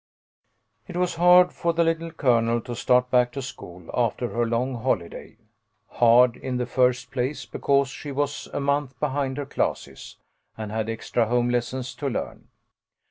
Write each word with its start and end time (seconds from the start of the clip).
IT 0.87 0.97
was 0.97 1.13
hard 1.13 1.53
for 1.53 1.73
the 1.73 1.83
Little 1.83 2.09
Colonel 2.09 2.59
to 2.61 2.75
start 2.75 3.11
back 3.11 3.31
to 3.33 3.41
school 3.43 3.87
after 3.93 4.29
her 4.29 4.47
long 4.47 4.81
holiday. 4.81 5.37
Hard, 5.89 6.37
in 6.37 6.57
the 6.57 6.65
first 6.65 7.11
place, 7.11 7.45
because 7.45 7.89
she 7.89 8.11
was 8.11 8.47
a 8.51 8.59
month 8.59 8.99
behind 8.99 9.37
her 9.37 9.45
classes, 9.45 10.17
and 10.57 10.71
had 10.71 10.89
extra 10.89 11.27
home 11.27 11.49
lessons 11.51 11.93
to 11.93 12.09
learn. 12.09 12.47